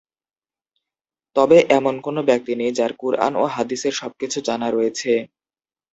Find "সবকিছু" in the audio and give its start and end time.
4.01-4.37